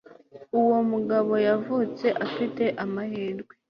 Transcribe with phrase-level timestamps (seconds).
[0.59, 3.53] uwo mugabo yavutse afite amahirwe